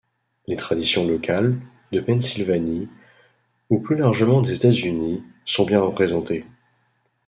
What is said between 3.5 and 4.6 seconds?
ou plus largement des